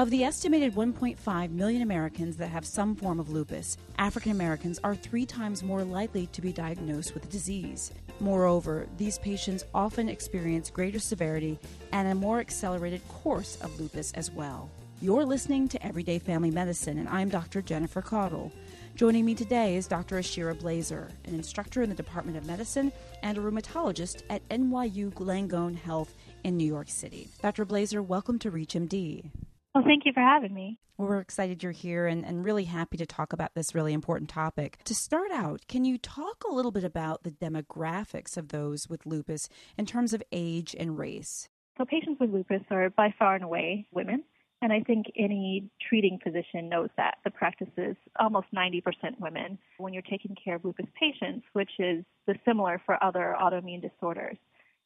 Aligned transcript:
Of 0.00 0.08
the 0.08 0.24
estimated 0.24 0.74
1.5 0.76 1.50
million 1.50 1.82
Americans 1.82 2.38
that 2.38 2.48
have 2.48 2.64
some 2.64 2.96
form 2.96 3.20
of 3.20 3.28
lupus, 3.28 3.76
African 3.98 4.32
Americans 4.32 4.80
are 4.82 4.94
three 4.94 5.26
times 5.26 5.62
more 5.62 5.84
likely 5.84 6.26
to 6.28 6.40
be 6.40 6.54
diagnosed 6.54 7.12
with 7.12 7.22
the 7.22 7.28
disease. 7.28 7.92
Moreover, 8.18 8.88
these 8.96 9.18
patients 9.18 9.66
often 9.74 10.08
experience 10.08 10.70
greater 10.70 10.98
severity 10.98 11.58
and 11.92 12.08
a 12.08 12.14
more 12.14 12.40
accelerated 12.40 13.06
course 13.08 13.58
of 13.60 13.78
lupus 13.78 14.10
as 14.12 14.30
well. 14.30 14.70
You're 15.02 15.26
listening 15.26 15.68
to 15.68 15.86
Everyday 15.86 16.18
Family 16.18 16.50
Medicine, 16.50 16.96
and 16.96 17.06
I'm 17.06 17.28
Dr. 17.28 17.60
Jennifer 17.60 18.00
Caudle. 18.00 18.50
Joining 18.94 19.26
me 19.26 19.34
today 19.34 19.76
is 19.76 19.86
Dr. 19.86 20.16
Ashira 20.18 20.58
Blazer, 20.58 21.10
an 21.26 21.34
instructor 21.34 21.82
in 21.82 21.90
the 21.90 21.94
Department 21.94 22.38
of 22.38 22.46
Medicine 22.46 22.90
and 23.22 23.36
a 23.36 23.42
rheumatologist 23.42 24.22
at 24.30 24.48
NYU 24.48 25.12
Langone 25.12 25.76
Health 25.76 26.14
in 26.42 26.56
New 26.56 26.66
York 26.66 26.88
City. 26.88 27.28
Dr. 27.42 27.66
Blazer, 27.66 28.02
welcome 28.02 28.38
to 28.38 28.50
ReachMD. 28.50 29.30
Well, 29.74 29.84
thank 29.84 30.04
you 30.04 30.12
for 30.12 30.20
having 30.20 30.52
me. 30.52 30.78
we're 30.98 31.20
excited 31.20 31.62
you're 31.62 31.72
here 31.72 32.06
and, 32.06 32.24
and 32.24 32.44
really 32.44 32.64
happy 32.64 32.96
to 32.96 33.06
talk 33.06 33.32
about 33.32 33.54
this 33.54 33.74
really 33.74 33.92
important 33.92 34.28
topic. 34.28 34.78
To 34.84 34.94
start 34.94 35.30
out, 35.30 35.62
can 35.68 35.84
you 35.84 35.96
talk 35.96 36.42
a 36.48 36.52
little 36.52 36.72
bit 36.72 36.84
about 36.84 37.22
the 37.22 37.30
demographics 37.30 38.36
of 38.36 38.48
those 38.48 38.88
with 38.88 39.06
lupus 39.06 39.48
in 39.78 39.86
terms 39.86 40.12
of 40.12 40.22
age 40.32 40.74
and 40.78 40.98
race? 40.98 41.48
So, 41.78 41.84
patients 41.84 42.20
with 42.20 42.30
lupus 42.30 42.62
are 42.70 42.90
by 42.90 43.14
far 43.18 43.34
and 43.36 43.44
away 43.44 43.86
women. 43.92 44.24
And 44.62 44.72
I 44.72 44.80
think 44.80 45.06
any 45.16 45.70
treating 45.88 46.18
physician 46.22 46.68
knows 46.68 46.90
that. 46.98 47.14
The 47.24 47.30
practice 47.30 47.70
is 47.78 47.96
almost 48.18 48.48
90% 48.54 48.82
women 49.18 49.58
when 49.78 49.94
you're 49.94 50.02
taking 50.02 50.36
care 50.42 50.56
of 50.56 50.64
lupus 50.64 50.86
patients, 50.98 51.46
which 51.54 51.70
is 51.78 52.04
the 52.26 52.34
similar 52.44 52.82
for 52.84 53.02
other 53.02 53.34
autoimmune 53.40 53.80
disorders. 53.80 54.36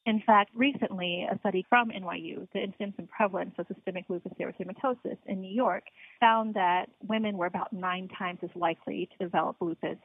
In 0.05 0.21
fact, 0.25 0.51
recently, 0.53 1.27
a 1.29 1.37
study 1.39 1.65
from 1.67 1.89
NYU, 1.89 2.47
the 2.53 2.63
incidence 2.63 2.93
and 2.97 3.09
prevalence 3.09 3.55
of 3.57 3.65
systemic 3.73 4.05
lupus 4.07 4.33
erythematosus 4.39 5.17
in 5.25 5.41
New 5.41 5.53
York, 5.53 5.83
found 6.19 6.53
that 6.53 6.89
women 7.07 7.37
were 7.37 7.47
about 7.47 7.73
nine 7.73 8.07
times 8.07 8.39
as 8.43 8.49
likely 8.55 9.09
to 9.11 9.25
develop 9.25 9.57
lupus 9.59 9.97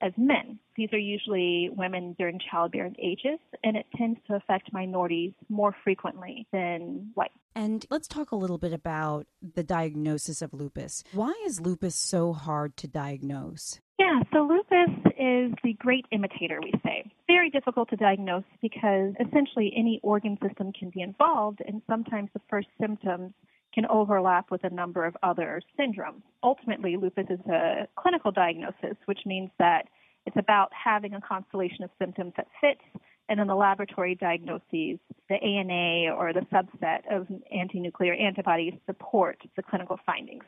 as 0.00 0.12
men. 0.16 0.58
These 0.76 0.92
are 0.92 0.98
usually 0.98 1.70
women 1.72 2.14
during 2.18 2.38
childbearing 2.50 2.94
ages, 3.02 3.40
and 3.64 3.76
it 3.76 3.86
tends 3.96 4.20
to 4.28 4.36
affect 4.36 4.72
minorities 4.72 5.32
more 5.48 5.74
frequently 5.82 6.46
than 6.52 7.10
white. 7.14 7.32
And 7.54 7.84
let's 7.90 8.06
talk 8.06 8.30
a 8.30 8.36
little 8.36 8.58
bit 8.58 8.72
about 8.72 9.26
the 9.42 9.64
diagnosis 9.64 10.42
of 10.42 10.52
lupus. 10.52 11.02
Why 11.12 11.32
is 11.46 11.60
lupus 11.60 11.96
so 11.96 12.32
hard 12.32 12.76
to 12.76 12.86
diagnose? 12.86 13.80
Yeah, 14.08 14.22
so 14.32 14.38
lupus 14.46 15.12
is 15.18 15.52
the 15.62 15.74
great 15.78 16.06
imitator, 16.12 16.60
we 16.62 16.72
say. 16.82 17.04
Very 17.26 17.50
difficult 17.50 17.90
to 17.90 17.96
diagnose 17.96 18.44
because 18.62 19.12
essentially 19.20 19.70
any 19.76 20.00
organ 20.02 20.38
system 20.42 20.72
can 20.72 20.88
be 20.88 21.02
involved, 21.02 21.60
and 21.66 21.82
sometimes 21.86 22.30
the 22.32 22.40
first 22.48 22.68
symptoms 22.80 23.34
can 23.74 23.84
overlap 23.90 24.50
with 24.50 24.64
a 24.64 24.70
number 24.70 25.04
of 25.04 25.14
other 25.22 25.60
syndromes. 25.78 26.22
Ultimately, 26.42 26.96
lupus 26.96 27.26
is 27.28 27.40
a 27.52 27.86
clinical 27.96 28.32
diagnosis, 28.32 28.96
which 29.04 29.20
means 29.26 29.50
that 29.58 29.88
it's 30.24 30.36
about 30.38 30.72
having 30.72 31.12
a 31.12 31.20
constellation 31.20 31.84
of 31.84 31.90
symptoms 31.98 32.32
that 32.38 32.46
fits, 32.62 32.80
and 33.28 33.38
then 33.38 33.46
the 33.46 33.54
laboratory 33.54 34.14
diagnoses, 34.14 34.98
the 35.28 35.34
ANA 35.34 36.14
or 36.14 36.32
the 36.32 36.46
subset 36.50 37.00
of 37.10 37.26
anti-nuclear 37.52 38.14
antibodies 38.14 38.72
support 38.86 39.36
the 39.54 39.62
clinical 39.62 40.00
findings. 40.06 40.44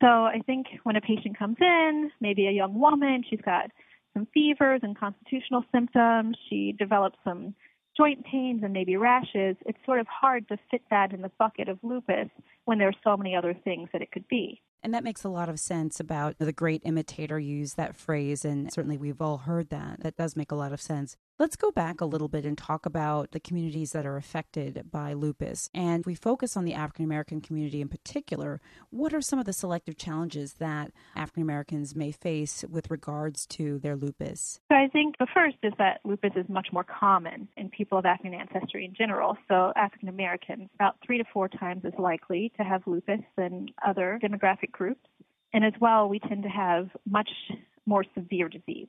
So 0.00 0.06
I 0.06 0.40
think 0.44 0.66
when 0.82 0.96
a 0.96 1.00
patient 1.00 1.38
comes 1.38 1.56
in, 1.60 2.10
maybe 2.20 2.46
a 2.46 2.52
young 2.52 2.78
woman, 2.78 3.22
she's 3.28 3.40
got 3.40 3.70
some 4.12 4.26
fevers 4.34 4.80
and 4.82 4.96
constitutional 4.96 5.64
symptoms, 5.72 6.36
she 6.48 6.74
develops 6.78 7.18
some 7.24 7.54
joint 7.96 8.24
pains 8.24 8.62
and 8.62 8.72
maybe 8.72 8.96
rashes, 8.96 9.56
it's 9.66 9.78
sort 9.86 10.00
of 10.00 10.06
hard 10.06 10.48
to 10.48 10.58
fit 10.70 10.82
that 10.90 11.12
in 11.12 11.22
the 11.22 11.30
bucket 11.38 11.68
of 11.68 11.78
lupus 11.82 12.28
when 12.64 12.78
there 12.78 12.88
are 12.88 13.00
so 13.02 13.16
many 13.16 13.34
other 13.34 13.54
things 13.54 13.88
that 13.92 14.02
it 14.02 14.10
could 14.12 14.26
be. 14.28 14.60
And 14.84 14.92
that 14.92 15.02
makes 15.02 15.24
a 15.24 15.30
lot 15.30 15.48
of 15.48 15.58
sense 15.58 15.98
about 15.98 16.36
the 16.38 16.52
great 16.52 16.82
imitator 16.84 17.38
use 17.38 17.72
that 17.74 17.96
phrase. 17.96 18.44
And 18.44 18.70
certainly 18.70 18.98
we've 18.98 19.22
all 19.22 19.38
heard 19.38 19.70
that. 19.70 20.00
That 20.00 20.16
does 20.16 20.36
make 20.36 20.52
a 20.52 20.56
lot 20.56 20.74
of 20.74 20.80
sense. 20.80 21.16
Let's 21.38 21.56
go 21.56 21.72
back 21.72 22.00
a 22.00 22.04
little 22.04 22.28
bit 22.28 22.44
and 22.44 22.56
talk 22.56 22.86
about 22.86 23.32
the 23.32 23.40
communities 23.40 23.92
that 23.92 24.06
are 24.06 24.16
affected 24.16 24.90
by 24.92 25.14
lupus. 25.14 25.68
And 25.74 26.04
we 26.04 26.14
focus 26.14 26.56
on 26.56 26.64
the 26.64 26.74
African 26.74 27.04
American 27.04 27.40
community 27.40 27.80
in 27.80 27.88
particular. 27.88 28.60
What 28.90 29.14
are 29.14 29.22
some 29.22 29.38
of 29.38 29.46
the 29.46 29.52
selective 29.52 29.96
challenges 29.96 30.54
that 30.54 30.92
African 31.16 31.42
Americans 31.42 31.96
may 31.96 32.12
face 32.12 32.62
with 32.68 32.90
regards 32.90 33.46
to 33.46 33.78
their 33.78 33.96
lupus? 33.96 34.60
So 34.70 34.76
I 34.76 34.88
think 34.88 35.16
the 35.18 35.26
first 35.34 35.56
is 35.62 35.72
that 35.78 36.00
lupus 36.04 36.32
is 36.36 36.48
much 36.48 36.68
more 36.72 36.84
common 36.84 37.48
in 37.56 37.70
people 37.70 37.98
of 37.98 38.04
African 38.04 38.34
ancestry 38.34 38.84
in 38.84 38.94
general. 38.94 39.36
So 39.48 39.72
African 39.76 40.10
Americans, 40.10 40.68
about 40.74 40.98
three 41.04 41.18
to 41.18 41.24
four 41.32 41.48
times 41.48 41.84
as 41.84 41.94
likely 41.98 42.52
to 42.56 42.64
have 42.64 42.82
lupus 42.86 43.20
than 43.36 43.68
other 43.86 44.18
demographic 44.22 44.70
groups. 44.72 45.06
And 45.52 45.64
as 45.64 45.72
well, 45.80 46.08
we 46.08 46.18
tend 46.18 46.42
to 46.42 46.48
have 46.48 46.88
much 47.08 47.30
more 47.86 48.04
severe 48.14 48.48
disease. 48.48 48.88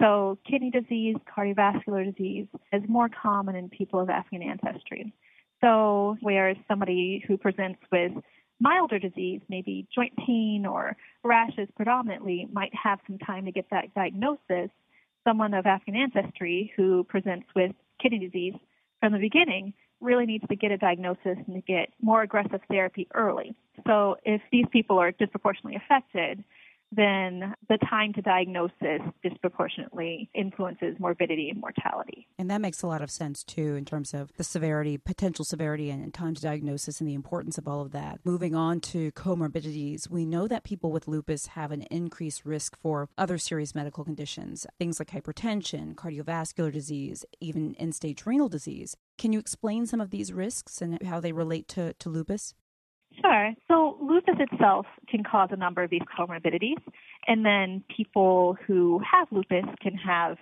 So, 0.00 0.38
kidney 0.48 0.70
disease, 0.70 1.16
cardiovascular 1.36 2.04
disease 2.04 2.46
is 2.72 2.82
more 2.88 3.08
common 3.08 3.54
in 3.54 3.68
people 3.68 4.00
of 4.00 4.08
African 4.08 4.42
ancestry. 4.42 5.12
So, 5.60 6.16
whereas 6.22 6.56
somebody 6.66 7.22
who 7.28 7.36
presents 7.36 7.80
with 7.92 8.12
milder 8.60 8.98
disease, 8.98 9.40
maybe 9.48 9.86
joint 9.94 10.12
pain 10.26 10.64
or 10.66 10.96
rashes 11.22 11.68
predominantly, 11.76 12.48
might 12.52 12.72
have 12.74 12.98
some 13.06 13.18
time 13.18 13.44
to 13.44 13.52
get 13.52 13.66
that 13.70 13.94
diagnosis, 13.94 14.70
someone 15.26 15.52
of 15.52 15.66
African 15.66 15.96
ancestry 15.96 16.72
who 16.76 17.04
presents 17.04 17.46
with 17.54 17.72
kidney 18.02 18.18
disease 18.18 18.54
from 19.00 19.12
the 19.12 19.18
beginning 19.18 19.74
really 20.00 20.26
needs 20.26 20.44
to 20.48 20.56
get 20.56 20.70
a 20.70 20.78
diagnosis 20.78 21.36
and 21.46 21.54
to 21.54 21.60
get 21.60 21.90
more 22.00 22.22
aggressive 22.22 22.60
therapy 22.68 23.06
early. 23.14 23.54
So, 23.86 24.16
if 24.24 24.40
these 24.52 24.66
people 24.70 24.98
are 24.98 25.10
disproportionately 25.12 25.76
affected, 25.76 26.44
then 26.92 27.54
the 27.68 27.78
time 27.88 28.12
to 28.14 28.22
diagnosis 28.22 29.00
disproportionately 29.22 30.28
influences 30.34 30.96
morbidity 30.98 31.50
and 31.50 31.60
mortality. 31.60 32.26
And 32.38 32.50
that 32.50 32.60
makes 32.60 32.82
a 32.82 32.86
lot 32.86 33.02
of 33.02 33.10
sense 33.10 33.44
too, 33.44 33.76
in 33.76 33.84
terms 33.84 34.12
of 34.14 34.32
the 34.36 34.44
severity, 34.44 34.98
potential 34.98 35.44
severity, 35.44 35.90
and 35.90 36.12
time 36.12 36.34
to 36.34 36.42
diagnosis 36.42 37.00
and 37.00 37.08
the 37.08 37.14
importance 37.14 37.58
of 37.58 37.68
all 37.68 37.80
of 37.80 37.92
that. 37.92 38.20
Moving 38.24 38.54
on 38.54 38.80
to 38.80 39.12
comorbidities, 39.12 40.10
we 40.10 40.26
know 40.26 40.48
that 40.48 40.64
people 40.64 40.90
with 40.90 41.08
lupus 41.08 41.46
have 41.48 41.70
an 41.70 41.82
increased 41.82 42.44
risk 42.44 42.76
for 42.76 43.08
other 43.16 43.38
serious 43.38 43.74
medical 43.74 44.04
conditions, 44.04 44.66
things 44.78 44.98
like 44.98 45.10
hypertension, 45.10 45.94
cardiovascular 45.94 46.72
disease, 46.72 47.24
even 47.40 47.74
end 47.76 47.94
stage 47.94 48.26
renal 48.26 48.48
disease. 48.48 48.96
Can 49.18 49.32
you 49.32 49.38
explain 49.38 49.86
some 49.86 50.00
of 50.00 50.10
these 50.10 50.32
risks 50.32 50.80
and 50.80 51.00
how 51.02 51.20
they 51.20 51.32
relate 51.32 51.68
to, 51.68 51.92
to 51.94 52.08
lupus? 52.08 52.54
Sure. 53.20 53.52
So 53.68 53.96
lupus 54.00 54.36
itself 54.38 54.86
can 55.08 55.24
cause 55.24 55.48
a 55.52 55.56
number 55.56 55.82
of 55.82 55.90
these 55.90 56.02
comorbidities, 56.18 56.78
and 57.26 57.44
then 57.44 57.84
people 57.94 58.56
who 58.66 59.00
have 59.10 59.28
lupus 59.30 59.64
can 59.82 59.94
have 59.94 60.36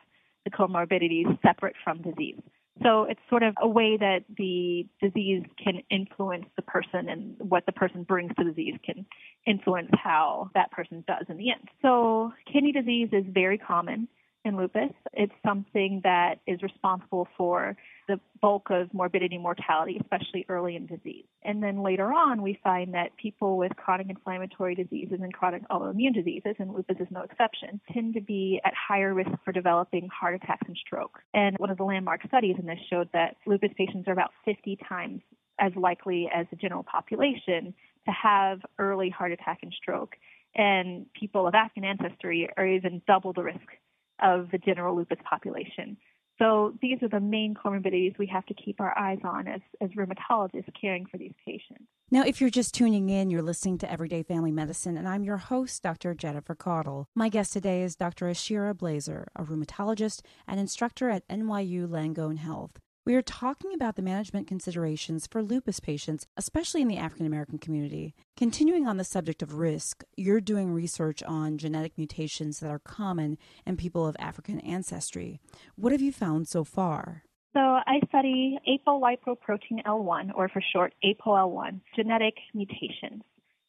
the 0.44 0.50
comorbidities 0.50 1.40
separate 1.42 1.74
from 1.82 2.02
disease. 2.02 2.40
So 2.82 3.04
it's 3.04 3.20
sort 3.28 3.42
of 3.42 3.54
a 3.60 3.66
way 3.66 3.96
that 3.96 4.20
the 4.36 4.86
disease 5.02 5.42
can 5.62 5.82
influence 5.90 6.44
the 6.54 6.62
person 6.62 7.08
and 7.08 7.34
what 7.38 7.66
the 7.66 7.72
person 7.72 8.04
brings 8.04 8.32
to 8.36 8.44
disease 8.44 8.74
can 8.84 9.04
influence 9.46 9.90
how 9.92 10.50
that 10.54 10.70
person 10.70 11.02
does 11.08 11.26
in 11.28 11.38
the 11.38 11.50
end. 11.50 11.68
So 11.82 12.32
kidney 12.52 12.70
disease 12.70 13.08
is 13.12 13.24
very 13.28 13.58
common 13.58 14.06
in 14.44 14.56
lupus. 14.56 14.92
It's 15.12 15.32
something 15.44 16.00
that 16.04 16.36
is 16.46 16.62
responsible 16.62 17.28
for 17.36 17.76
the 18.08 18.18
bulk 18.40 18.68
of 18.70 18.92
morbidity 18.94 19.36
and 19.36 19.42
mortality, 19.42 19.98
especially 20.00 20.46
early 20.48 20.76
in 20.76 20.86
disease. 20.86 21.24
And 21.42 21.62
then 21.62 21.82
later 21.82 22.12
on, 22.12 22.42
we 22.42 22.58
find 22.64 22.94
that 22.94 23.16
people 23.16 23.58
with 23.58 23.76
chronic 23.76 24.08
inflammatory 24.08 24.74
diseases 24.74 25.18
and 25.20 25.32
chronic 25.32 25.68
autoimmune 25.68 26.14
diseases, 26.14 26.54
and 26.58 26.72
lupus 26.72 26.96
is 27.00 27.08
no 27.10 27.22
exception, 27.22 27.80
tend 27.92 28.14
to 28.14 28.20
be 28.20 28.60
at 28.64 28.72
higher 28.74 29.12
risk 29.12 29.30
for 29.44 29.52
developing 29.52 30.08
heart 30.08 30.34
attacks 30.34 30.66
and 30.66 30.76
stroke. 30.76 31.18
And 31.34 31.56
one 31.58 31.70
of 31.70 31.76
the 31.76 31.84
landmark 31.84 32.22
studies 32.26 32.56
in 32.58 32.66
this 32.66 32.78
showed 32.88 33.10
that 33.12 33.36
lupus 33.46 33.70
patients 33.76 34.08
are 34.08 34.12
about 34.12 34.30
50 34.44 34.78
times 34.88 35.20
as 35.60 35.72
likely 35.76 36.30
as 36.32 36.46
the 36.50 36.56
general 36.56 36.84
population 36.84 37.74
to 38.06 38.12
have 38.12 38.60
early 38.78 39.10
heart 39.10 39.32
attack 39.32 39.58
and 39.62 39.72
stroke. 39.72 40.16
And 40.54 41.06
people 41.12 41.46
of 41.46 41.54
African 41.54 41.84
ancestry 41.84 42.48
are 42.56 42.66
even 42.66 43.02
double 43.06 43.32
the 43.32 43.42
risk 43.42 43.60
of 44.22 44.50
the 44.50 44.58
general 44.58 44.96
lupus 44.96 45.18
population. 45.28 45.96
So 46.38 46.74
these 46.80 47.02
are 47.02 47.08
the 47.08 47.20
main 47.20 47.54
comorbidities 47.54 48.16
we 48.16 48.26
have 48.28 48.46
to 48.46 48.54
keep 48.54 48.80
our 48.80 48.96
eyes 48.96 49.18
on 49.24 49.48
as, 49.48 49.60
as 49.80 49.90
rheumatologists 49.90 50.70
caring 50.80 51.04
for 51.06 51.18
these 51.18 51.32
patients. 51.44 51.84
Now, 52.10 52.22
if 52.22 52.40
you're 52.40 52.48
just 52.48 52.74
tuning 52.74 53.10
in, 53.10 53.28
you're 53.28 53.42
listening 53.42 53.76
to 53.78 53.90
Everyday 53.90 54.22
Family 54.22 54.52
Medicine, 54.52 54.96
and 54.96 55.08
I'm 55.08 55.24
your 55.24 55.36
host, 55.36 55.82
Dr. 55.82 56.14
Jennifer 56.14 56.54
Caudle. 56.54 57.06
My 57.14 57.28
guest 57.28 57.52
today 57.52 57.82
is 57.82 57.96
Dr. 57.96 58.26
Ashira 58.26 58.76
Blazer, 58.76 59.26
a 59.34 59.44
rheumatologist 59.44 60.22
and 60.46 60.60
instructor 60.60 61.10
at 61.10 61.26
NYU 61.28 61.88
Langone 61.88 62.38
Health. 62.38 62.78
We 63.08 63.14
are 63.14 63.22
talking 63.22 63.72
about 63.72 63.96
the 63.96 64.02
management 64.02 64.46
considerations 64.46 65.26
for 65.26 65.42
lupus 65.42 65.80
patients, 65.80 66.26
especially 66.36 66.82
in 66.82 66.88
the 66.88 66.98
African 66.98 67.24
American 67.24 67.56
community. 67.56 68.14
Continuing 68.36 68.86
on 68.86 68.98
the 68.98 69.02
subject 69.02 69.40
of 69.40 69.54
risk, 69.54 70.04
you're 70.18 70.42
doing 70.42 70.74
research 70.74 71.22
on 71.22 71.56
genetic 71.56 71.96
mutations 71.96 72.60
that 72.60 72.70
are 72.70 72.78
common 72.78 73.38
in 73.64 73.78
people 73.78 74.06
of 74.06 74.14
African 74.18 74.60
ancestry. 74.60 75.40
What 75.74 75.92
have 75.92 76.02
you 76.02 76.12
found 76.12 76.48
so 76.48 76.64
far? 76.64 77.22
So 77.54 77.60
I 77.60 78.00
study 78.08 78.58
apolipoprotein 78.68 79.86
L1, 79.86 80.32
or 80.34 80.50
for 80.50 80.62
short, 80.70 80.92
APOL1, 81.02 81.80
genetic 81.96 82.34
mutations. 82.52 83.22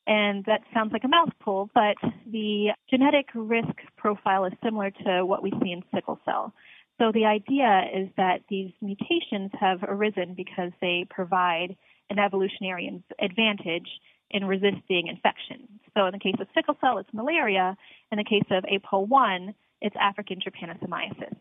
And 0.05 0.43
that 0.47 0.63
sounds 0.73 0.91
like 0.91 1.05
a 1.05 1.07
mouthful, 1.07 1.69
but 1.73 1.95
the 2.29 2.71
genetic 2.89 3.27
risk 3.33 3.73
profile 3.95 4.43
is 4.43 4.53
similar 4.61 4.91
to 5.05 5.25
what 5.25 5.41
we 5.41 5.51
see 5.63 5.71
in 5.71 5.81
sickle 5.95 6.19
cell. 6.25 6.53
So 6.99 7.11
the 7.13 7.25
idea 7.25 7.83
is 7.95 8.09
that 8.17 8.41
these 8.49 8.71
mutations 8.81 9.51
have 9.59 9.79
arisen 9.83 10.33
because 10.35 10.71
they 10.81 11.07
provide 11.09 11.77
an 12.09 12.19
evolutionary 12.19 13.01
advantage 13.19 13.87
in 14.31 14.45
resisting 14.45 15.07
infection. 15.07 15.67
So 15.95 16.05
in 16.05 16.11
the 16.11 16.19
case 16.19 16.35
of 16.39 16.47
sickle 16.53 16.77
cell, 16.81 16.97
it's 16.97 17.09
malaria. 17.13 17.75
In 18.11 18.17
the 18.17 18.23
case 18.23 18.45
of 18.51 18.63
APOL1, 18.65 19.53
it's 19.81 19.95
African 19.99 20.39
trypanosomiasis. 20.39 21.35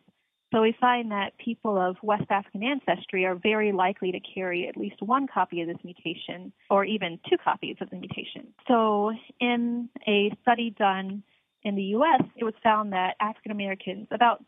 So 0.54 0.62
we 0.62 0.74
find 0.80 1.10
that 1.10 1.36
people 1.44 1.76
of 1.76 1.96
West 2.02 2.30
African 2.30 2.62
ancestry 2.62 3.26
are 3.26 3.34
very 3.34 3.72
likely 3.72 4.12
to 4.12 4.20
carry 4.20 4.66
at 4.66 4.78
least 4.78 5.02
one 5.02 5.26
copy 5.26 5.60
of 5.60 5.68
this 5.68 5.76
mutation 5.84 6.52
or 6.70 6.84
even 6.84 7.18
two 7.28 7.36
copies 7.36 7.76
of 7.82 7.90
the 7.90 7.96
mutation. 7.96 8.46
So 8.66 9.12
in 9.40 9.90
a 10.06 10.32
study 10.40 10.70
done 10.70 11.22
in 11.64 11.74
the 11.74 11.82
US, 11.96 12.22
it 12.36 12.44
was 12.44 12.54
found 12.62 12.92
that 12.92 13.16
African 13.20 13.52
Americans, 13.52 14.06
about 14.10 14.42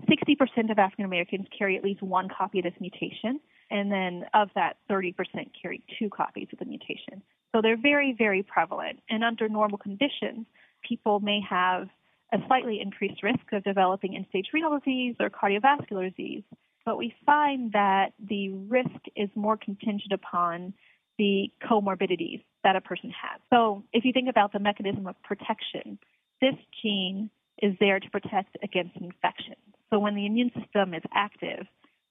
60% 0.00 0.70
of 0.70 0.78
African 0.78 1.04
Americans 1.04 1.46
carry 1.56 1.76
at 1.76 1.84
least 1.84 2.02
one 2.02 2.28
copy 2.28 2.58
of 2.58 2.64
this 2.64 2.74
mutation, 2.80 3.40
and 3.70 3.90
then 3.90 4.24
of 4.34 4.48
that, 4.54 4.76
30% 4.90 5.14
carry 5.60 5.82
two 5.98 6.08
copies 6.10 6.48
of 6.52 6.58
the 6.58 6.64
mutation. 6.64 7.22
So 7.54 7.60
they're 7.62 7.76
very, 7.76 8.14
very 8.16 8.42
prevalent. 8.42 9.00
And 9.08 9.22
under 9.22 9.48
normal 9.48 9.78
conditions, 9.78 10.46
people 10.86 11.20
may 11.20 11.40
have 11.48 11.88
a 12.32 12.38
slightly 12.46 12.80
increased 12.80 13.22
risk 13.22 13.52
of 13.52 13.62
developing 13.62 14.16
end 14.16 14.26
stage 14.30 14.46
renal 14.52 14.78
disease 14.78 15.16
or 15.20 15.28
cardiovascular 15.28 16.08
disease. 16.10 16.42
But 16.84 16.98
we 16.98 17.14
find 17.24 17.72
that 17.72 18.12
the 18.18 18.50
risk 18.50 18.90
is 19.14 19.28
more 19.34 19.56
contingent 19.56 20.12
upon 20.12 20.74
the 21.18 21.52
comorbidities 21.62 22.42
that 22.64 22.74
a 22.74 22.80
person 22.80 23.10
has. 23.10 23.40
So 23.50 23.84
if 23.92 24.04
you 24.04 24.12
think 24.12 24.28
about 24.28 24.52
the 24.52 24.58
mechanism 24.58 25.06
of 25.06 25.14
protection, 25.22 25.98
this 26.40 26.54
gene 26.82 27.30
is 27.58 27.74
there 27.80 28.00
to 28.00 28.10
protect 28.10 28.56
against 28.62 28.96
infection. 28.96 29.54
So 29.90 29.98
when 29.98 30.14
the 30.14 30.26
immune 30.26 30.50
system 30.58 30.94
is 30.94 31.02
active, 31.14 31.66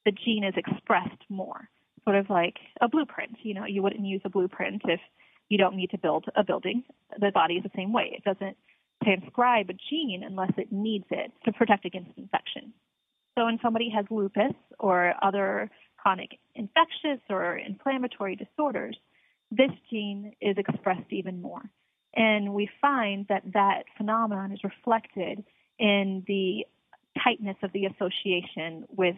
the 0.05 0.11
gene 0.11 0.43
is 0.43 0.53
expressed 0.55 1.23
more, 1.29 1.69
sort 2.03 2.15
of 2.15 2.29
like 2.29 2.55
a 2.79 2.87
blueprint. 2.87 3.37
You 3.43 3.53
know, 3.55 3.65
you 3.65 3.81
wouldn't 3.81 4.05
use 4.05 4.21
a 4.25 4.29
blueprint 4.29 4.81
if 4.85 4.99
you 5.49 5.57
don't 5.57 5.75
need 5.75 5.91
to 5.91 5.97
build 5.97 6.25
a 6.35 6.43
building. 6.43 6.83
The 7.19 7.31
body 7.31 7.55
is 7.55 7.63
the 7.63 7.71
same 7.75 7.91
way. 7.91 8.17
It 8.17 8.23
doesn't 8.23 8.57
transcribe 9.03 9.69
a 9.69 9.73
gene 9.89 10.23
unless 10.25 10.51
it 10.57 10.71
needs 10.71 11.05
it 11.09 11.31
to 11.45 11.51
protect 11.51 11.85
against 11.85 12.11
infection. 12.17 12.73
So 13.37 13.45
when 13.45 13.59
somebody 13.61 13.89
has 13.95 14.05
lupus 14.09 14.53
or 14.79 15.13
other 15.21 15.69
chronic 15.97 16.39
infectious 16.55 17.21
or 17.29 17.57
inflammatory 17.57 18.35
disorders, 18.35 18.97
this 19.51 19.71
gene 19.89 20.33
is 20.41 20.57
expressed 20.57 21.11
even 21.11 21.41
more. 21.41 21.61
And 22.15 22.53
we 22.53 22.69
find 22.81 23.25
that 23.29 23.43
that 23.53 23.83
phenomenon 23.97 24.51
is 24.51 24.59
reflected 24.63 25.43
in 25.79 26.23
the 26.27 26.65
tightness 27.23 27.57
of 27.63 27.71
the 27.73 27.85
association 27.85 28.85
with 28.89 29.15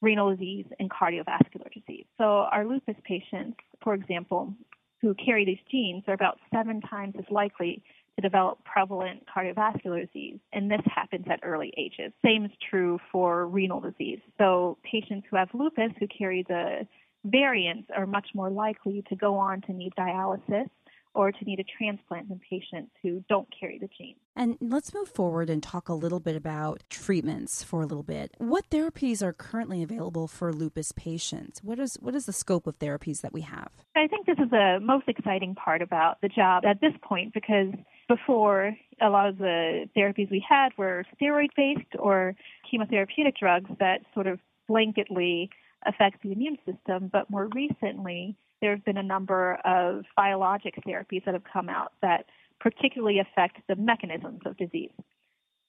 renal 0.00 0.30
disease 0.30 0.66
and 0.78 0.90
cardiovascular 0.90 1.72
disease. 1.72 2.06
So 2.18 2.24
our 2.24 2.64
lupus 2.64 2.96
patients, 3.04 3.58
for 3.82 3.94
example, 3.94 4.54
who 5.02 5.14
carry 5.14 5.44
these 5.44 5.58
genes 5.70 6.04
are 6.06 6.14
about 6.14 6.38
seven 6.52 6.80
times 6.80 7.14
as 7.18 7.24
likely 7.30 7.82
to 8.16 8.22
develop 8.22 8.58
prevalent 8.64 9.24
cardiovascular 9.34 10.06
disease, 10.06 10.38
and 10.52 10.70
this 10.70 10.80
happens 10.84 11.26
at 11.30 11.40
early 11.42 11.72
ages. 11.76 12.12
Same 12.24 12.44
is 12.44 12.50
true 12.70 12.98
for 13.10 13.46
renal 13.46 13.80
disease. 13.80 14.20
So 14.38 14.78
patients 14.82 15.26
who 15.30 15.36
have 15.36 15.48
lupus 15.54 15.92
who 15.98 16.06
carry 16.06 16.44
the 16.46 16.86
variants 17.24 17.88
are 17.94 18.06
much 18.06 18.28
more 18.34 18.50
likely 18.50 19.04
to 19.08 19.16
go 19.16 19.36
on 19.36 19.60
to 19.62 19.72
need 19.72 19.92
dialysis 19.98 20.68
or 21.14 21.32
to 21.32 21.44
need 21.44 21.58
a 21.58 21.64
transplant 21.64 22.30
in 22.30 22.40
patients 22.48 22.90
who 23.02 23.24
don't 23.28 23.48
carry 23.58 23.78
the 23.78 23.88
gene. 23.98 24.14
And 24.36 24.56
let's 24.60 24.94
move 24.94 25.08
forward 25.08 25.50
and 25.50 25.62
talk 25.62 25.88
a 25.88 25.94
little 25.94 26.20
bit 26.20 26.36
about 26.36 26.82
treatments 26.88 27.62
for 27.62 27.82
a 27.82 27.86
little 27.86 28.02
bit. 28.02 28.34
What 28.38 28.70
therapies 28.70 29.22
are 29.22 29.32
currently 29.32 29.82
available 29.82 30.28
for 30.28 30.52
lupus 30.52 30.92
patients? 30.92 31.60
What 31.62 31.78
is 31.78 31.96
what 32.00 32.14
is 32.14 32.26
the 32.26 32.32
scope 32.32 32.66
of 32.66 32.78
therapies 32.78 33.22
that 33.22 33.32
we 33.32 33.42
have? 33.42 33.70
I 33.96 34.06
think 34.06 34.26
this 34.26 34.38
is 34.38 34.50
the 34.50 34.78
most 34.80 35.08
exciting 35.08 35.54
part 35.54 35.82
about 35.82 36.20
the 36.20 36.28
job 36.28 36.64
at 36.64 36.80
this 36.80 36.94
point 37.02 37.34
because 37.34 37.72
before 38.08 38.76
a 39.00 39.08
lot 39.08 39.28
of 39.28 39.38
the 39.38 39.88
therapies 39.96 40.30
we 40.30 40.44
had 40.46 40.70
were 40.76 41.04
steroid 41.20 41.48
based 41.56 41.96
or 41.98 42.34
chemotherapeutic 42.72 43.36
drugs 43.38 43.70
that 43.80 44.00
sort 44.14 44.26
of 44.26 44.38
blanketly 44.68 45.48
affect 45.86 46.22
the 46.22 46.32
immune 46.32 46.58
system, 46.66 47.08
but 47.12 47.30
more 47.30 47.48
recently 47.54 48.36
there 48.60 48.70
have 48.74 48.84
been 48.84 48.96
a 48.96 49.02
number 49.02 49.58
of 49.64 50.04
biologic 50.16 50.74
therapies 50.86 51.24
that 51.24 51.34
have 51.34 51.44
come 51.50 51.68
out 51.68 51.92
that 52.02 52.26
particularly 52.60 53.18
affect 53.18 53.58
the 53.68 53.76
mechanisms 53.76 54.40
of 54.44 54.56
disease. 54.56 54.90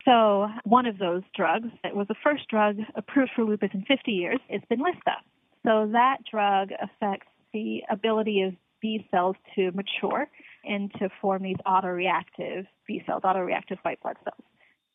So, 0.06 0.48
one 0.64 0.86
of 0.86 0.98
those 0.98 1.22
drugs, 1.36 1.68
it 1.84 1.96
was 1.96 2.08
the 2.08 2.16
first 2.24 2.48
drug 2.50 2.78
approved 2.96 3.32
for 3.36 3.44
lupus 3.44 3.70
in 3.74 3.84
50 3.86 4.12
years, 4.12 4.40
is 4.50 4.62
Benlysta. 4.72 5.16
So, 5.66 5.90
that 5.92 6.18
drug 6.30 6.70
affects 6.82 7.28
the 7.54 7.84
ability 7.90 8.42
of 8.42 8.54
B 8.82 9.06
cells 9.12 9.36
to 9.56 9.72
mature 9.72 10.28
and 10.64 10.92
to 11.00 11.10
form 11.22 11.44
these 11.44 11.58
autoreactive 11.68 12.66
B 12.88 13.04
cells, 13.06 13.22
autoreactive 13.24 13.78
white 13.84 14.02
blood 14.02 14.18
cells. 14.24 14.44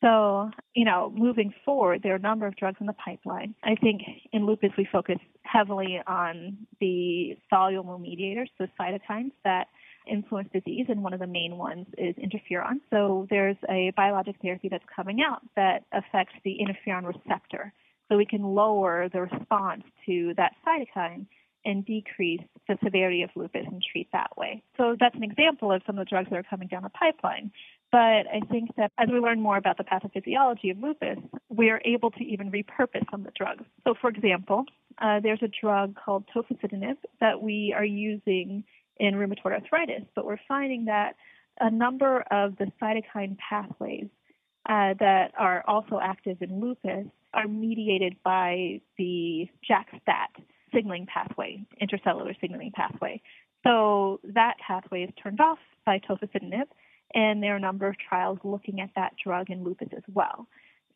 So, 0.01 0.51
you 0.75 0.85
know, 0.85 1.11
moving 1.15 1.53
forward, 1.65 2.01
there 2.03 2.13
are 2.13 2.17
a 2.17 2.19
number 2.19 2.45
of 2.45 2.55
drugs 2.55 2.77
in 2.79 2.85
the 2.85 2.93
pipeline. 2.93 3.55
I 3.63 3.75
think 3.75 4.01
in 4.31 4.45
lupus, 4.45 4.69
we 4.77 4.87
focus 4.91 5.17
heavily 5.41 5.99
on 6.05 6.57
the 6.79 7.35
soluble 7.49 7.97
mediators, 7.97 8.49
the 8.59 8.69
cytokines 8.79 9.31
that 9.43 9.67
influence 10.09 10.49
disease, 10.53 10.85
and 10.87 11.03
one 11.03 11.13
of 11.13 11.19
the 11.19 11.27
main 11.27 11.57
ones 11.57 11.87
is 11.97 12.15
interferon. 12.15 12.79
So 12.91 13.27
there's 13.29 13.57
a 13.69 13.91
biologic 13.97 14.35
therapy 14.41 14.69
that's 14.69 14.85
coming 14.95 15.19
out 15.21 15.41
that 15.55 15.83
affects 15.91 16.35
the 16.43 16.57
interferon 16.61 17.05
receptor. 17.05 17.73
So 18.09 18.17
we 18.17 18.25
can 18.25 18.43
lower 18.43 19.09
the 19.11 19.21
response 19.21 19.83
to 20.05 20.33
that 20.37 20.53
cytokine 20.65 21.25
and 21.65 21.85
decrease 21.85 22.41
the 22.69 22.77
severity 22.83 23.23
of 23.23 23.29
lupus 23.35 23.65
and 23.65 23.83
treat 23.91 24.07
that 24.13 24.37
way. 24.37 24.63
So 24.77 24.95
that's 24.97 25.15
an 25.15 25.23
example 25.23 25.71
of 25.71 25.81
some 25.85 25.97
of 25.97 26.05
the 26.05 26.09
drugs 26.09 26.29
that 26.29 26.37
are 26.37 26.43
coming 26.43 26.69
down 26.69 26.83
the 26.83 26.89
pipeline. 26.89 27.51
But 27.91 28.27
I 28.27 28.41
think 28.51 28.75
that 28.75 28.91
as 28.97 29.07
we 29.09 29.19
learn 29.19 29.41
more 29.41 29.57
about 29.57 29.77
the 29.77 29.83
pathophysiology 29.83 30.71
of 30.71 30.79
lupus, 30.79 31.19
we 31.49 31.69
are 31.69 31.81
able 31.85 32.11
to 32.11 32.23
even 32.23 32.51
repurpose 32.51 33.09
some 33.09 33.21
of 33.21 33.25
the 33.25 33.31
drugs. 33.35 33.63
So, 33.85 33.93
for 33.99 34.09
example, 34.09 34.65
uh, 35.01 35.21
there's 35.21 35.41
a 35.41 35.47
drug 35.61 35.95
called 35.95 36.25
tofacitinib 36.35 36.97
that 37.21 37.41
we 37.41 37.73
are 37.75 37.85
using 37.85 38.63
in 38.97 39.13
rheumatoid 39.13 39.53
arthritis, 39.53 40.03
but 40.15 40.25
we're 40.25 40.39
finding 40.47 40.85
that 40.85 41.15
a 41.59 41.71
number 41.71 42.23
of 42.29 42.57
the 42.57 42.71
cytokine 42.81 43.37
pathways 43.37 44.07
uh, 44.67 44.93
that 44.99 45.31
are 45.37 45.63
also 45.67 45.99
active 46.01 46.41
in 46.41 46.59
lupus 46.59 47.05
are 47.33 47.47
mediated 47.47 48.15
by 48.23 48.81
the 48.97 49.47
JAK-STAT 49.67 50.29
signaling 50.73 51.05
pathway, 51.05 51.63
intercellular 51.81 52.39
signaling 52.41 52.71
pathway. 52.73 53.21
So 53.65 54.19
that 54.33 54.55
pathway 54.65 55.03
is 55.03 55.09
turned 55.21 55.39
off 55.39 55.59
by 55.85 55.99
tofacitinib, 55.99 56.67
and 57.13 57.41
there 57.41 57.53
are 57.53 57.57
a 57.57 57.61
number 57.61 57.87
of 57.87 57.95
trials 57.97 58.39
looking 58.43 58.81
at 58.81 58.89
that 58.95 59.13
drug 59.23 59.49
in 59.49 59.63
lupus 59.63 59.89
as 59.95 60.03
well. 60.13 60.47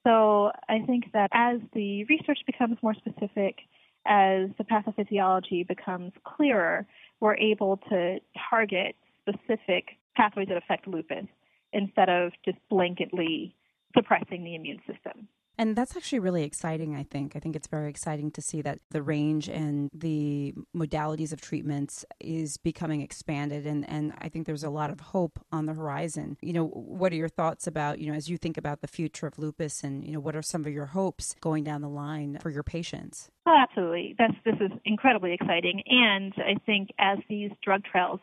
So 0.06 0.51
I 0.68 0.80
think 0.86 1.12
that 1.13 1.30
as 1.32 1.60
the 1.74 2.03
research 2.06 2.39
becomes 2.46 2.77
more 2.82 2.96
specific, 2.96 3.60
as 4.06 4.50
the 4.58 4.63
pathophysiology 4.63 5.68
becomes 5.68 6.12
clearer, 6.24 6.88
we're 7.20 7.38
able 7.38 7.77
to 7.89 8.20
target 8.50 8.96
specific 9.22 9.89
pathways 10.15 10.48
that 10.48 10.58
affect 10.58 10.88
lupus 10.88 11.27
instead 11.72 12.10
of 12.10 12.32
just 12.44 12.58
blanketly 12.72 13.53
suppressing 13.96 14.44
the 14.44 14.56
immune 14.56 14.80
system. 14.88 15.27
And 15.62 15.75
that's 15.75 15.96
actually 15.96 16.18
really 16.18 16.41
exciting, 16.41 16.96
I 16.96 17.03
think. 17.03 17.36
I 17.36 17.39
think 17.39 17.56
it's 17.56 17.68
very 17.68 17.88
exciting 17.88 18.32
to 18.32 18.41
see 18.41 18.63
that 18.63 18.80
the 18.89 19.03
range 19.03 19.48
and 19.48 19.91
the 19.94 20.56
modalities 20.75 21.32
of 21.32 21.39
treatments 21.39 22.03
is 22.20 22.58
becoming 22.58 23.01
expanded. 23.01 23.68
And, 23.68 23.88
and 23.88 24.12
I 24.18 24.27
think 24.27 24.48
there's 24.48 24.63
a 24.63 24.72
lot 24.72 24.89
of 24.89 25.00
hope 25.00 25.39
on 25.51 25.68
the 25.68 25.75
horizon. 25.75 26.36
You 26.41 26.53
know, 26.53 26.65
what 26.65 27.12
are 27.12 27.15
your 27.15 27.30
thoughts 27.30 27.68
about, 27.68 28.00
you 28.00 28.10
know, 28.10 28.18
as 28.18 28.27
you 28.27 28.39
think 28.39 28.58
about 28.58 28.82
the 28.82 28.88
future 28.88 29.27
of 29.27 29.38
lupus 29.38 29.84
and, 29.84 30.03
you 30.03 30.13
know, 30.13 30.20
what 30.20 30.36
are 30.36 30.41
some 30.41 30.65
of 30.65 30.74
your 30.74 30.88
hopes 30.88 31.36
going 31.41 31.63
down 31.63 31.82
the 31.82 31.89
line 31.89 32.39
for 32.41 32.50
your 32.50 32.63
patients? 32.63 33.30
Oh, 33.46 33.56
absolutely. 33.56 34.15
That's, 34.18 34.34
this 34.44 34.56
is 34.60 34.72
incredibly 34.84 35.32
exciting. 35.32 35.84
And 35.86 36.34
I 36.38 36.56
think 36.65 36.89
as 36.98 37.20
these 37.30 37.51
drug 37.63 37.84
trials 37.84 38.20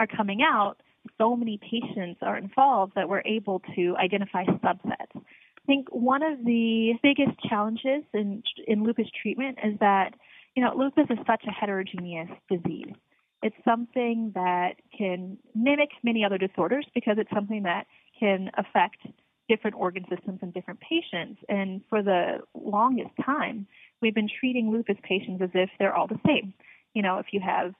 are 0.00 0.08
coming 0.08 0.40
out, 0.42 0.78
so 1.18 1.36
many 1.36 1.56
patients 1.58 2.18
are 2.20 2.36
involved 2.36 2.94
that 2.96 3.08
we're 3.08 3.22
able 3.24 3.62
to 3.76 3.94
identify 3.96 4.44
subsets 4.44 5.22
think 5.70 5.86
one 5.90 6.24
of 6.24 6.44
the 6.44 6.94
biggest 7.00 7.38
challenges 7.48 8.02
in 8.12 8.42
in 8.66 8.82
lupus 8.82 9.06
treatment 9.22 9.56
is 9.62 9.78
that 9.78 10.14
you 10.56 10.64
know 10.64 10.72
lupus 10.76 11.06
is 11.08 11.18
such 11.28 11.44
a 11.46 11.52
heterogeneous 11.52 12.28
disease. 12.50 12.92
It's 13.40 13.54
something 13.64 14.32
that 14.34 14.72
can 14.98 15.38
mimic 15.54 15.90
many 16.02 16.24
other 16.24 16.38
disorders 16.38 16.86
because 16.92 17.18
it's 17.18 17.30
something 17.32 17.62
that 17.62 17.86
can 18.18 18.50
affect 18.58 18.98
different 19.48 19.76
organ 19.76 20.04
systems 20.14 20.40
in 20.42 20.50
different 20.50 20.80
patients. 20.80 21.40
And 21.48 21.82
for 21.88 22.02
the 22.02 22.40
longest 22.52 23.10
time, 23.24 23.66
we've 24.02 24.14
been 24.14 24.28
treating 24.40 24.72
lupus 24.72 24.98
patients 25.02 25.40
as 25.40 25.50
if 25.54 25.70
they're 25.78 25.94
all 25.94 26.08
the 26.08 26.20
same. 26.26 26.52
You 26.94 27.02
know, 27.02 27.18
if 27.18 27.26
you 27.32 27.40
have 27.40 27.72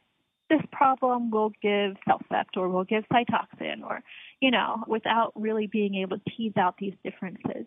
this 0.49 0.63
problem, 0.73 1.31
we'll 1.31 1.53
give 1.61 1.97
CellCept 2.09 2.57
or 2.57 2.69
we'll 2.69 2.85
give 2.85 3.05
Cytoxan 3.13 3.83
or, 3.85 4.01
you 4.41 4.51
know, 4.51 4.85
without 4.87 5.33
really 5.35 5.67
being 5.67 5.97
able 5.97 6.19
to 6.19 6.31
tease 6.37 6.57
out 6.57 6.77
these 6.79 6.95
differences. 7.05 7.67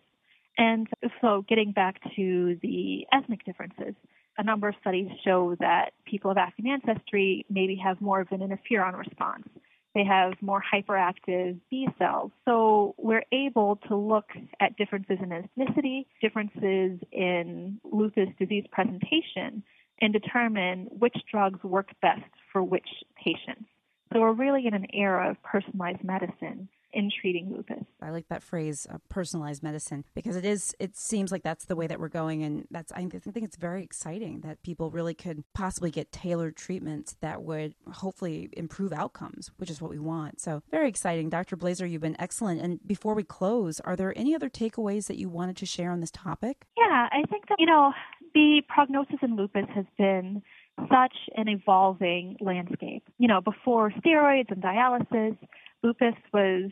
And 0.56 0.88
so 1.20 1.44
getting 1.48 1.72
back 1.72 2.00
to 2.16 2.58
the 2.62 3.06
ethnic 3.12 3.44
differences, 3.44 3.94
a 4.38 4.44
number 4.44 4.68
of 4.68 4.74
studies 4.80 5.08
show 5.24 5.56
that 5.60 5.92
people 6.04 6.30
of 6.30 6.36
African 6.36 6.66
ancestry 6.66 7.44
maybe 7.48 7.76
have 7.76 8.00
more 8.00 8.20
of 8.20 8.28
an 8.30 8.40
interferon 8.40 8.96
response. 8.96 9.48
They 9.94 10.04
have 10.04 10.32
more 10.40 10.60
hyperactive 10.60 11.60
B 11.70 11.88
cells. 11.98 12.32
So 12.44 12.96
we're 12.98 13.24
able 13.30 13.76
to 13.88 13.96
look 13.96 14.26
at 14.60 14.76
differences 14.76 15.18
in 15.22 15.28
ethnicity, 15.28 16.06
differences 16.20 16.98
in 17.12 17.78
lupus 17.84 18.28
disease 18.38 18.64
presentation, 18.72 19.62
and 20.00 20.12
determine 20.12 20.88
which 20.98 21.16
drugs 21.30 21.62
work 21.62 21.90
best 22.02 22.22
for 22.52 22.62
which 22.62 22.88
patients. 23.22 23.66
So 24.12 24.20
we're 24.20 24.32
really 24.32 24.66
in 24.66 24.74
an 24.74 24.86
era 24.92 25.30
of 25.30 25.42
personalized 25.44 26.02
medicine 26.02 26.68
in 26.94 27.10
treating 27.20 27.52
lupus. 27.54 27.84
I 28.00 28.10
like 28.10 28.28
that 28.28 28.42
phrase, 28.42 28.86
uh, 28.90 28.98
personalized 29.08 29.62
medicine, 29.62 30.04
because 30.14 30.36
it 30.36 30.44
is. 30.44 30.74
It 30.78 30.96
seems 30.96 31.32
like 31.32 31.42
that's 31.42 31.64
the 31.64 31.76
way 31.76 31.86
that 31.86 32.00
we're 32.00 32.08
going, 32.08 32.42
and 32.42 32.66
that's. 32.70 32.92
I 32.92 33.06
think 33.06 33.44
it's 33.44 33.56
very 33.56 33.82
exciting 33.82 34.40
that 34.40 34.62
people 34.62 34.90
really 34.90 35.14
could 35.14 35.44
possibly 35.54 35.90
get 35.90 36.12
tailored 36.12 36.56
treatments 36.56 37.16
that 37.20 37.42
would 37.42 37.74
hopefully 37.92 38.48
improve 38.52 38.92
outcomes, 38.92 39.50
which 39.56 39.70
is 39.70 39.80
what 39.80 39.90
we 39.90 39.98
want. 39.98 40.40
So 40.40 40.62
very 40.70 40.88
exciting, 40.88 41.28
Dr. 41.28 41.56
Blazer. 41.56 41.86
You've 41.86 42.02
been 42.02 42.20
excellent. 42.20 42.60
And 42.60 42.80
before 42.86 43.14
we 43.14 43.24
close, 43.24 43.80
are 43.80 43.96
there 43.96 44.16
any 44.16 44.34
other 44.34 44.48
takeaways 44.48 45.06
that 45.06 45.18
you 45.18 45.28
wanted 45.28 45.56
to 45.58 45.66
share 45.66 45.90
on 45.90 46.00
this 46.00 46.10
topic? 46.10 46.66
Yeah, 46.76 47.08
I 47.10 47.22
think 47.30 47.48
that 47.48 47.56
you 47.58 47.66
know 47.66 47.92
the 48.34 48.62
prognosis 48.68 49.18
in 49.22 49.36
lupus 49.36 49.66
has 49.74 49.86
been 49.96 50.42
such 50.88 51.16
an 51.36 51.48
evolving 51.48 52.36
landscape. 52.40 53.04
You 53.18 53.28
know, 53.28 53.40
before 53.40 53.90
steroids 53.90 54.50
and 54.50 54.62
dialysis, 54.62 55.36
lupus 55.82 56.14
was 56.32 56.70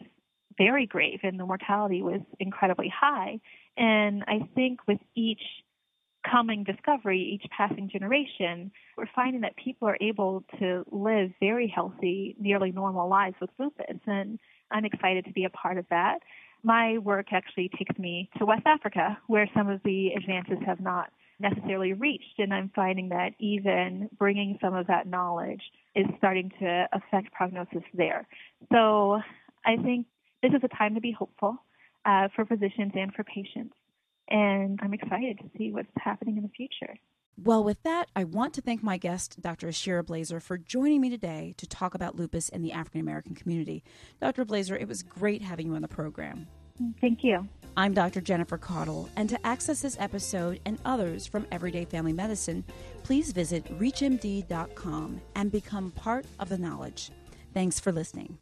very 0.57 0.87
grave 0.87 1.21
and 1.23 1.39
the 1.39 1.47
mortality 1.47 2.03
was 2.03 2.21
incredibly 2.41 2.89
high. 2.89 3.41
And 3.77 4.25
I 4.27 4.49
think 4.55 4.81
with 4.87 4.99
each 5.15 5.41
coming 6.31 6.65
discovery, 6.65 7.21
each 7.21 7.51
passing 7.51 7.89
generation, 7.91 8.71
we're 8.97 9.07
finding 9.15 9.41
that 9.43 9.57
people 9.57 9.89
are 9.89 9.99
able 10.01 10.45
to 10.59 10.85
live 10.91 11.31
very 11.41 11.67
healthy, 11.67 12.37
nearly 12.39 12.71
normal 12.71 13.09
lives 13.09 13.37
with 13.41 13.51
lupus. 13.59 13.99
And 14.07 14.39
I'm 14.71 14.85
excited 14.85 15.25
to 15.25 15.33
be 15.33 15.45
a 15.45 15.51
part 15.51 15.79
of 15.79 15.87
that. 15.91 16.21
My 16.63 16.99
work 16.99 17.33
actually 17.33 17.71
takes 17.77 17.99
me 17.99 18.31
to 18.39 18.47
West 18.47 18.63
Africa, 18.67 19.19
where 19.27 19.49
some 19.55 19.69
of 19.69 19.81
the 19.85 20.11
advances 20.17 20.59
have 20.65 20.81
not 20.81 21.11
necessarily 21.41 21.93
reached. 21.93 22.39
And 22.39 22.55
I'm 22.55 22.71
finding 22.75 23.09
that 23.09 23.33
even 23.41 24.09
bringing 24.17 24.59
some 24.61 24.75
of 24.75 24.87
that 24.87 25.09
knowledge 25.09 25.63
is 25.97 26.07
starting 26.19 26.53
to 26.61 26.89
affect 26.93 27.33
prognosis 27.33 27.83
there. 27.95 28.29
So 28.73 29.21
I 29.67 29.77
think 29.77 30.07
this 30.43 30.53
is 30.53 30.61
a 30.63 30.77
time 30.77 30.95
to 30.95 31.01
be 31.01 31.13
hopeful 31.13 31.57
uh, 32.05 32.29
for 32.35 32.45
physicians 32.45 32.93
and 32.95 33.13
for 33.15 33.25
patients. 33.25 33.75
And 34.29 34.79
I'm 34.83 34.95
excited 34.95 35.39
to 35.39 35.51
see 35.57 35.73
what's 35.73 35.89
happening 35.97 36.37
in 36.37 36.43
the 36.43 36.49
future. 36.49 36.99
Well, 37.43 37.65
with 37.65 37.83
that, 37.83 38.09
I 38.15 38.25
want 38.25 38.55
to 38.55 38.61
thank 38.61 38.83
my 38.83 38.99
guest, 38.99 39.41
Dr. 39.41 39.69
Ashira 39.69 40.05
Blazer, 40.05 40.39
for 40.39 40.59
joining 40.59 41.01
me 41.01 41.11
today 41.11 41.55
to 41.57 41.67
talk 41.67 41.95
about 41.95 42.17
lupus 42.17 42.49
in 42.51 42.63
the 42.63 42.73
African 42.73 43.01
American 43.01 43.35
community. 43.35 43.83
Dr. 44.21 44.45
Blazer, 44.45 44.77
it 44.77 44.87
was 44.87 45.03
great 45.03 45.43
having 45.43 45.67
you 45.67 45.75
on 45.75 45.83
the 45.83 45.89
program. 45.89 46.47
Thank 47.01 47.21
you. 47.23 47.49
I'm 47.77 47.95
Dr. 47.95 48.21
Jennifer 48.21 48.59
Caudle, 48.59 49.09
and 49.17 49.31
to 49.31 49.47
access 49.47 49.81
this 49.81 49.97
episode 49.99 50.61
and 50.67 50.79
others 50.85 51.27
from 51.27 51.47
Everyday 51.51 51.87
Family 51.87 52.13
Medicine, 52.13 52.65
please 53.03 53.33
visit 53.33 53.65
ReachMD.com 53.79 55.21
and 55.35 55.51
become 55.51 55.91
part 55.93 56.27
of 56.39 56.51
the 56.51 56.59
knowledge. 56.59 57.11
Thanks 57.55 57.81
for 57.81 57.93
listening. 57.93 58.39